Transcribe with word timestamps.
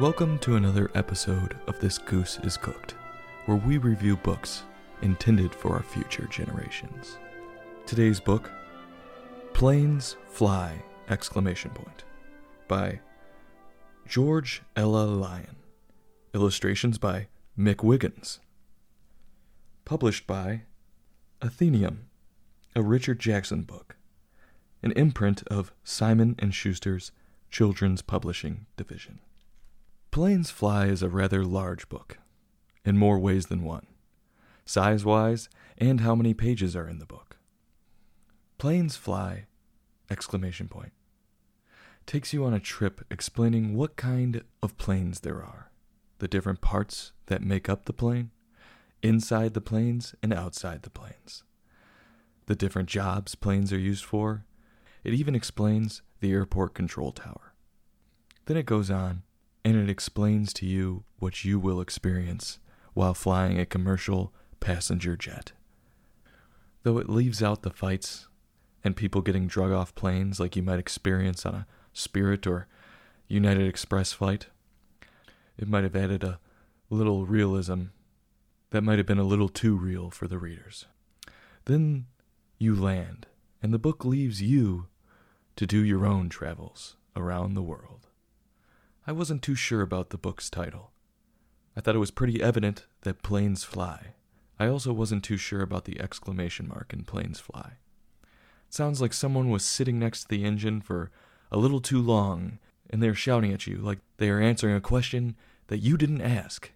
Welcome 0.00 0.38
to 0.38 0.56
another 0.56 0.90
episode 0.94 1.58
of 1.66 1.78
This 1.78 1.98
Goose 1.98 2.38
is 2.42 2.56
Cooked, 2.56 2.94
where 3.44 3.58
we 3.58 3.76
review 3.76 4.16
books 4.16 4.62
intended 5.02 5.54
for 5.54 5.74
our 5.74 5.82
future 5.82 6.24
generations. 6.24 7.18
Today's 7.84 8.18
book, 8.18 8.50
Planes 9.52 10.16
Fly! 10.26 10.82
Exclamation 11.10 11.70
point, 11.72 12.04
by 12.66 13.00
George 14.08 14.62
Ella 14.74 15.04
Lyon. 15.04 15.56
Illustrations 16.32 16.96
by 16.96 17.26
Mick 17.58 17.84
Wiggins. 17.84 18.40
Published 19.84 20.26
by 20.26 20.62
Atheneum, 21.42 22.04
a 22.74 22.80
Richard 22.80 23.20
Jackson 23.20 23.64
book, 23.64 23.96
an 24.82 24.92
imprint 24.92 25.42
of 25.48 25.74
Simon 25.84 26.36
and 26.38 26.54
Schuster's 26.54 27.12
Children's 27.50 28.00
Publishing 28.00 28.64
Division. 28.78 29.18
Planes 30.10 30.50
Fly 30.50 30.86
is 30.86 31.04
a 31.04 31.08
rather 31.08 31.44
large 31.44 31.88
book, 31.88 32.18
in 32.84 32.98
more 32.98 33.16
ways 33.20 33.46
than 33.46 33.62
one, 33.62 33.86
size 34.64 35.04
wise, 35.04 35.48
and 35.78 36.00
how 36.00 36.16
many 36.16 36.34
pages 36.34 36.74
are 36.74 36.88
in 36.88 36.98
the 36.98 37.06
book. 37.06 37.36
Planes 38.58 38.96
Fly! 38.96 39.46
Exclamation 40.10 40.66
point. 40.66 40.90
Takes 42.06 42.32
you 42.32 42.44
on 42.44 42.52
a 42.52 42.58
trip 42.58 43.02
explaining 43.08 43.76
what 43.76 43.94
kind 43.94 44.42
of 44.64 44.76
planes 44.76 45.20
there 45.20 45.44
are, 45.44 45.70
the 46.18 46.26
different 46.26 46.60
parts 46.60 47.12
that 47.26 47.40
make 47.40 47.68
up 47.68 47.84
the 47.84 47.92
plane, 47.92 48.32
inside 49.04 49.54
the 49.54 49.60
planes 49.60 50.16
and 50.24 50.32
outside 50.32 50.82
the 50.82 50.90
planes, 50.90 51.44
the 52.46 52.56
different 52.56 52.88
jobs 52.88 53.36
planes 53.36 53.72
are 53.72 53.78
used 53.78 54.04
for. 54.04 54.44
It 55.04 55.14
even 55.14 55.36
explains 55.36 56.02
the 56.18 56.32
airport 56.32 56.74
control 56.74 57.12
tower. 57.12 57.54
Then 58.46 58.56
it 58.56 58.66
goes 58.66 58.90
on 58.90 59.22
and 59.64 59.76
it 59.76 59.90
explains 59.90 60.52
to 60.54 60.66
you 60.66 61.04
what 61.18 61.44
you 61.44 61.58
will 61.58 61.80
experience 61.80 62.58
while 62.94 63.14
flying 63.14 63.58
a 63.58 63.66
commercial 63.66 64.32
passenger 64.58 65.16
jet. 65.16 65.52
Though 66.82 66.98
it 66.98 67.08
leaves 67.08 67.42
out 67.42 67.62
the 67.62 67.70
fights 67.70 68.28
and 68.82 68.96
people 68.96 69.20
getting 69.20 69.46
drug 69.46 69.70
off 69.72 69.94
planes 69.94 70.40
like 70.40 70.56
you 70.56 70.62
might 70.62 70.78
experience 70.78 71.44
on 71.44 71.54
a 71.54 71.66
Spirit 71.92 72.46
or 72.46 72.66
United 73.28 73.66
Express 73.66 74.12
flight, 74.12 74.46
it 75.58 75.68
might 75.68 75.84
have 75.84 75.96
added 75.96 76.24
a 76.24 76.40
little 76.88 77.26
realism 77.26 77.84
that 78.70 78.82
might 78.82 78.98
have 78.98 79.06
been 79.06 79.18
a 79.18 79.24
little 79.24 79.48
too 79.48 79.76
real 79.76 80.10
for 80.10 80.26
the 80.26 80.38
readers. 80.38 80.86
Then 81.66 82.06
you 82.58 82.74
land, 82.74 83.26
and 83.62 83.74
the 83.74 83.78
book 83.78 84.04
leaves 84.04 84.40
you 84.40 84.86
to 85.56 85.66
do 85.66 85.84
your 85.84 86.06
own 86.06 86.28
travels 86.28 86.96
around 87.14 87.54
the 87.54 87.62
world. 87.62 88.06
I 89.06 89.12
wasn't 89.12 89.42
too 89.42 89.54
sure 89.54 89.82
about 89.82 90.10
the 90.10 90.18
book's 90.18 90.50
title. 90.50 90.92
I 91.76 91.80
thought 91.80 91.94
it 91.94 92.00
was 92.00 92.10
pretty 92.10 92.42
evident 92.42 92.86
that 93.02 93.22
planes 93.22 93.64
fly. 93.64 94.14
I 94.58 94.66
also 94.66 94.92
wasn't 94.92 95.24
too 95.24 95.36
sure 95.36 95.62
about 95.62 95.84
the 95.84 96.00
exclamation 96.00 96.68
mark 96.68 96.92
in 96.92 97.04
planes 97.04 97.40
fly. 97.40 97.78
It 98.68 98.74
sounds 98.74 99.00
like 99.00 99.12
someone 99.12 99.50
was 99.50 99.64
sitting 99.64 99.98
next 99.98 100.22
to 100.22 100.28
the 100.28 100.44
engine 100.44 100.80
for 100.80 101.10
a 101.50 101.56
little 101.56 101.80
too 101.80 102.00
long 102.00 102.58
and 102.90 103.02
they're 103.02 103.14
shouting 103.14 103.52
at 103.52 103.66
you 103.66 103.76
like 103.76 104.00
they 104.18 104.28
are 104.28 104.40
answering 104.40 104.74
a 104.74 104.80
question 104.80 105.36
that 105.68 105.78
you 105.78 105.96
didn't 105.96 106.20
ask. 106.20 106.72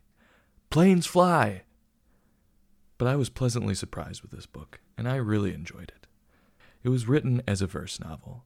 Planes 0.70 1.06
fly! 1.06 1.62
But 2.96 3.08
I 3.08 3.16
was 3.16 3.28
pleasantly 3.28 3.74
surprised 3.74 4.22
with 4.22 4.30
this 4.30 4.46
book, 4.46 4.80
and 4.96 5.08
I 5.08 5.16
really 5.16 5.52
enjoyed 5.52 5.92
it. 5.94 6.06
It 6.84 6.88
was 6.88 7.08
written 7.08 7.42
as 7.46 7.60
a 7.60 7.66
verse 7.66 7.98
novel, 7.98 8.44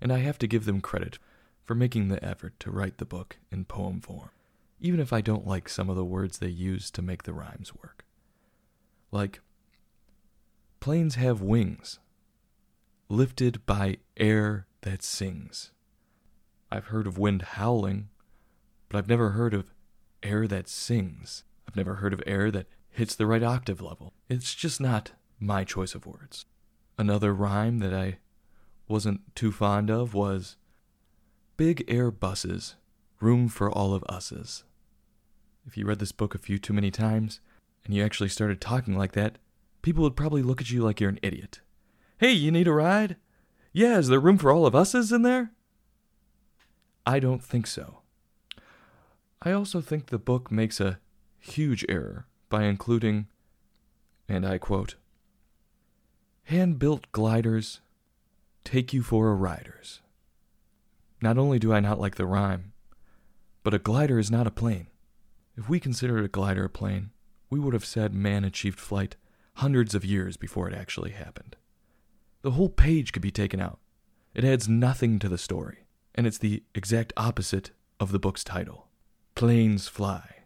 and 0.00 0.12
I 0.12 0.18
have 0.18 0.38
to 0.38 0.48
give 0.48 0.64
them 0.64 0.80
credit 0.80 1.18
for 1.64 1.74
making 1.74 2.08
the 2.08 2.22
effort 2.24 2.58
to 2.60 2.70
write 2.70 2.98
the 2.98 3.04
book 3.04 3.38
in 3.50 3.64
poem 3.64 4.00
form, 4.00 4.30
even 4.80 5.00
if 5.00 5.12
I 5.12 5.20
don't 5.20 5.46
like 5.46 5.68
some 5.68 5.88
of 5.88 5.96
the 5.96 6.04
words 6.04 6.38
they 6.38 6.48
use 6.48 6.90
to 6.92 7.02
make 7.02 7.22
the 7.22 7.32
rhymes 7.32 7.74
work. 7.74 8.04
Like, 9.10 9.40
planes 10.80 11.14
have 11.14 11.40
wings, 11.40 11.98
lifted 13.08 13.64
by 13.64 13.98
air 14.16 14.66
that 14.82 15.02
sings. 15.02 15.72
I've 16.70 16.86
heard 16.86 17.06
of 17.06 17.18
wind 17.18 17.42
howling, 17.42 18.08
but 18.88 18.98
I've 18.98 19.08
never 19.08 19.30
heard 19.30 19.54
of 19.54 19.72
air 20.22 20.46
that 20.48 20.68
sings. 20.68 21.44
I've 21.68 21.76
never 21.76 21.96
heard 21.96 22.12
of 22.12 22.22
air 22.26 22.50
that 22.50 22.66
hits 22.90 23.14
the 23.14 23.26
right 23.26 23.42
octave 23.42 23.80
level. 23.80 24.12
It's 24.28 24.54
just 24.54 24.80
not 24.80 25.12
my 25.40 25.64
choice 25.64 25.94
of 25.94 26.06
words. 26.06 26.46
Another 26.98 27.32
rhyme 27.32 27.78
that 27.78 27.94
I 27.94 28.18
wasn't 28.86 29.34
too 29.34 29.50
fond 29.50 29.90
of 29.90 30.14
was 30.14 30.56
Big 31.56 31.84
air 31.86 32.10
buses, 32.10 32.74
room 33.20 33.48
for 33.48 33.70
all 33.70 33.94
of 33.94 34.02
us's. 34.08 34.64
If 35.64 35.76
you 35.76 35.86
read 35.86 36.00
this 36.00 36.10
book 36.10 36.34
a 36.34 36.38
few 36.38 36.58
too 36.58 36.72
many 36.72 36.90
times, 36.90 37.38
and 37.84 37.94
you 37.94 38.04
actually 38.04 38.30
started 38.30 38.60
talking 38.60 38.98
like 38.98 39.12
that, 39.12 39.38
people 39.80 40.02
would 40.02 40.16
probably 40.16 40.42
look 40.42 40.60
at 40.60 40.72
you 40.72 40.82
like 40.82 41.00
you're 41.00 41.10
an 41.10 41.20
idiot. 41.22 41.60
Hey, 42.18 42.32
you 42.32 42.50
need 42.50 42.66
a 42.66 42.72
ride? 42.72 43.16
Yeah, 43.72 43.98
is 43.98 44.08
there 44.08 44.18
room 44.18 44.36
for 44.36 44.50
all 44.50 44.66
of 44.66 44.74
us's 44.74 45.12
in 45.12 45.22
there? 45.22 45.52
I 47.06 47.20
don't 47.20 47.42
think 47.42 47.68
so. 47.68 48.00
I 49.40 49.52
also 49.52 49.80
think 49.80 50.06
the 50.06 50.18
book 50.18 50.50
makes 50.50 50.80
a 50.80 50.98
huge 51.38 51.84
error 51.88 52.26
by 52.48 52.64
including, 52.64 53.28
and 54.28 54.44
I 54.44 54.58
quote, 54.58 54.96
hand 56.44 56.80
built 56.80 57.12
gliders 57.12 57.80
take 58.64 58.92
you 58.92 59.02
for 59.02 59.30
a 59.30 59.34
riders. 59.34 60.00
Not 61.24 61.38
only 61.38 61.58
do 61.58 61.72
I 61.72 61.80
not 61.80 61.98
like 61.98 62.16
the 62.16 62.26
rhyme, 62.26 62.74
but 63.62 63.72
a 63.72 63.78
glider 63.78 64.18
is 64.18 64.30
not 64.30 64.46
a 64.46 64.50
plane. 64.50 64.88
If 65.56 65.70
we 65.70 65.80
considered 65.80 66.22
a 66.22 66.28
glider 66.28 66.66
a 66.66 66.68
plane, 66.68 67.12
we 67.48 67.58
would 67.58 67.72
have 67.72 67.86
said 67.86 68.12
man 68.12 68.44
achieved 68.44 68.78
flight 68.78 69.16
hundreds 69.54 69.94
of 69.94 70.04
years 70.04 70.36
before 70.36 70.68
it 70.68 70.74
actually 70.74 71.12
happened. 71.12 71.56
The 72.42 72.50
whole 72.50 72.68
page 72.68 73.10
could 73.10 73.22
be 73.22 73.30
taken 73.30 73.58
out. 73.58 73.78
It 74.34 74.44
adds 74.44 74.68
nothing 74.68 75.18
to 75.20 75.30
the 75.30 75.38
story, 75.38 75.86
and 76.14 76.26
it's 76.26 76.36
the 76.36 76.62
exact 76.74 77.14
opposite 77.16 77.70
of 77.98 78.12
the 78.12 78.18
book's 78.18 78.44
title 78.44 78.88
Planes 79.34 79.88
Fly. 79.88 80.44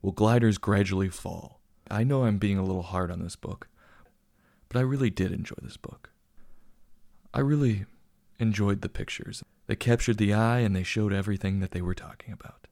Will 0.00 0.12
gliders 0.12 0.56
gradually 0.56 1.10
fall? 1.10 1.60
I 1.90 2.04
know 2.04 2.24
I'm 2.24 2.38
being 2.38 2.56
a 2.56 2.64
little 2.64 2.84
hard 2.84 3.10
on 3.10 3.20
this 3.20 3.36
book, 3.36 3.68
but 4.70 4.78
I 4.78 4.82
really 4.82 5.10
did 5.10 5.30
enjoy 5.30 5.56
this 5.60 5.76
book. 5.76 6.08
I 7.34 7.40
really 7.40 7.84
enjoyed 8.38 8.80
the 8.80 8.88
pictures. 8.88 9.44
They 9.66 9.76
captured 9.76 10.18
the 10.18 10.32
eye 10.32 10.60
and 10.60 10.74
they 10.74 10.82
showed 10.82 11.12
everything 11.12 11.60
that 11.60 11.72
they 11.72 11.82
were 11.82 11.94
talking 11.94 12.32
about. 12.32 12.66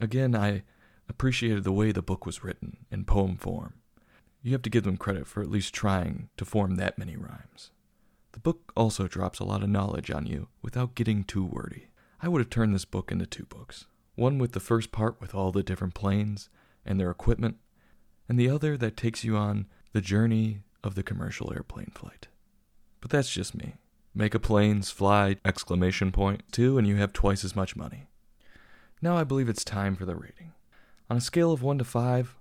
Again, 0.00 0.34
I 0.34 0.62
appreciated 1.08 1.64
the 1.64 1.72
way 1.72 1.92
the 1.92 2.02
book 2.02 2.26
was 2.26 2.44
written 2.44 2.78
in 2.90 3.04
poem 3.04 3.36
form. 3.36 3.74
You 4.42 4.52
have 4.52 4.62
to 4.62 4.70
give 4.70 4.84
them 4.84 4.96
credit 4.96 5.26
for 5.26 5.42
at 5.42 5.50
least 5.50 5.74
trying 5.74 6.28
to 6.36 6.44
form 6.44 6.76
that 6.76 6.98
many 6.98 7.16
rhymes. 7.16 7.70
The 8.32 8.40
book 8.40 8.72
also 8.76 9.06
drops 9.06 9.38
a 9.38 9.44
lot 9.44 9.62
of 9.62 9.68
knowledge 9.68 10.10
on 10.10 10.26
you 10.26 10.48
without 10.62 10.94
getting 10.94 11.22
too 11.22 11.44
wordy. 11.44 11.88
I 12.20 12.28
would 12.28 12.40
have 12.40 12.50
turned 12.50 12.74
this 12.74 12.84
book 12.84 13.12
into 13.12 13.26
two 13.26 13.44
books 13.44 13.86
one 14.14 14.38
with 14.38 14.52
the 14.52 14.60
first 14.60 14.92
part 14.92 15.20
with 15.20 15.34
all 15.34 15.52
the 15.52 15.62
different 15.62 15.94
planes 15.94 16.50
and 16.84 17.00
their 17.00 17.10
equipment, 17.10 17.56
and 18.28 18.38
the 18.38 18.50
other 18.50 18.76
that 18.76 18.96
takes 18.96 19.24
you 19.24 19.36
on 19.36 19.66
the 19.92 20.02
journey 20.02 20.60
of 20.84 20.94
the 20.94 21.02
commercial 21.02 21.52
airplane 21.52 21.90
flight. 21.94 22.28
But 23.00 23.10
that's 23.10 23.30
just 23.30 23.54
me. 23.54 23.76
Make 24.14 24.34
a 24.34 24.38
planes 24.38 24.90
fly 24.90 25.36
exclamation 25.44 26.12
point 26.12 26.42
too, 26.52 26.76
and 26.76 26.86
you 26.86 26.96
have 26.96 27.12
twice 27.12 27.44
as 27.44 27.56
much 27.56 27.76
money. 27.76 28.06
Now 29.00 29.16
I 29.16 29.24
believe 29.24 29.48
it's 29.48 29.64
time 29.64 29.96
for 29.96 30.04
the 30.04 30.16
rating. 30.16 30.52
On 31.08 31.16
a 31.16 31.20
scale 31.20 31.52
of 31.52 31.62
1 31.62 31.78
to 31.78 31.84
5, 31.84 32.36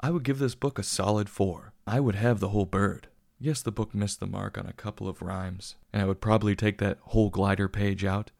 I 0.00 0.10
would 0.10 0.22
give 0.22 0.38
this 0.38 0.54
book 0.54 0.78
a 0.78 0.82
solid 0.82 1.28
4. 1.28 1.72
I 1.86 2.00
would 2.00 2.14
have 2.14 2.38
the 2.38 2.50
whole 2.50 2.66
bird. 2.66 3.08
Yes, 3.40 3.62
the 3.62 3.72
book 3.72 3.94
missed 3.94 4.20
the 4.20 4.26
mark 4.26 4.56
on 4.56 4.66
a 4.66 4.72
couple 4.72 5.08
of 5.08 5.22
rhymes, 5.22 5.76
and 5.92 6.00
I 6.02 6.06
would 6.06 6.20
probably 6.20 6.56
take 6.56 6.78
that 6.78 6.98
whole 7.00 7.30
glider 7.30 7.68
page 7.68 8.04
out, 8.04 8.30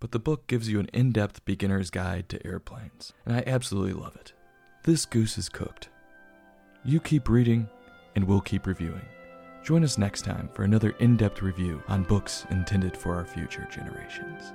but 0.00 0.12
the 0.12 0.18
book 0.18 0.46
gives 0.46 0.68
you 0.68 0.78
an 0.80 0.88
in 0.92 1.12
depth 1.12 1.44
beginner's 1.44 1.90
guide 1.90 2.28
to 2.30 2.46
airplanes, 2.46 3.12
and 3.24 3.36
I 3.36 3.44
absolutely 3.46 3.94
love 3.94 4.16
it. 4.16 4.32
This 4.84 5.06
goose 5.06 5.38
is 5.38 5.48
cooked. 5.48 5.88
You 6.84 7.00
keep 7.00 7.28
reading, 7.28 7.68
and 8.14 8.24
we'll 8.24 8.40
keep 8.40 8.66
reviewing. 8.66 9.06
Join 9.66 9.82
us 9.82 9.98
next 9.98 10.22
time 10.22 10.48
for 10.54 10.62
another 10.62 10.90
in 11.00 11.16
depth 11.16 11.42
review 11.42 11.82
on 11.88 12.04
books 12.04 12.46
intended 12.50 12.96
for 12.96 13.16
our 13.16 13.24
future 13.24 13.66
generations. 13.68 14.52